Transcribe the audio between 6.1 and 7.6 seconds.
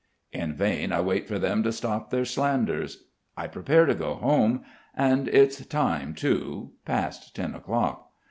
too. Past ten